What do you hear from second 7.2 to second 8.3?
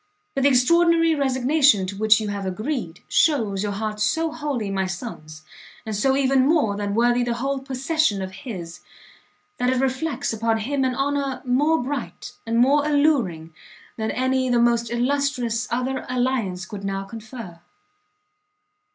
the whole possession